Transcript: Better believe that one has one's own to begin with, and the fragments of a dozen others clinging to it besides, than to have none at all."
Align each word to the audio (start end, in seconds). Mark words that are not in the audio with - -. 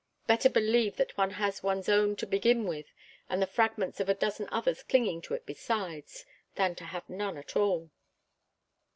Better 0.25 0.49
believe 0.49 0.95
that 0.95 1.15
one 1.15 1.29
has 1.29 1.61
one's 1.61 1.87
own 1.87 2.15
to 2.15 2.25
begin 2.25 2.65
with, 2.65 2.87
and 3.29 3.39
the 3.39 3.45
fragments 3.45 3.99
of 3.99 4.09
a 4.09 4.15
dozen 4.15 4.49
others 4.51 4.81
clinging 4.81 5.21
to 5.21 5.35
it 5.35 5.45
besides, 5.45 6.25
than 6.55 6.73
to 6.73 6.85
have 6.85 7.07
none 7.07 7.37
at 7.37 7.55
all." 7.55 7.91